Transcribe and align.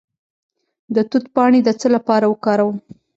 د 0.95 0.97
توت 1.09 1.25
پاڼې 1.35 1.59
د 1.63 1.69
څه 1.79 1.87
لپاره 1.95 2.25
وکاروم؟ 2.27 2.77